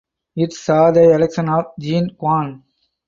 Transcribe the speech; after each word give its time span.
It 0.35 0.51
saw 0.53 0.89
the 0.89 1.13
election 1.13 1.47
of 1.49 1.65
Jean 1.79 2.09
Quan. 2.15 2.63